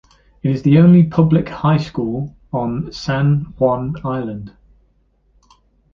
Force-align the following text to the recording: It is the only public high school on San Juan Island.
It 0.41 0.49
is 0.49 0.63
the 0.63 0.79
only 0.79 1.03
public 1.03 1.47
high 1.49 1.77
school 1.77 2.35
on 2.51 2.91
San 2.91 3.53
Juan 3.59 3.93
Island. 4.03 4.51